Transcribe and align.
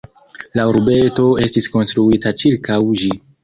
La 0.59 0.65
urbeto 0.71 1.27
estis 1.49 1.69
konstruita 1.77 2.35
ĉirkaŭ 2.43 2.83
ĝi. 3.03 3.17